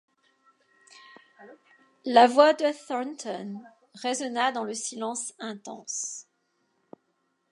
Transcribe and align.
La 2.05 2.25
voix 2.25 2.55
de 2.55 2.65
Thornton 2.87 3.61
résonna 3.93 4.51
dans 4.51 4.63
le 4.63 4.73
silence 4.73 5.31
intense. 5.37 6.25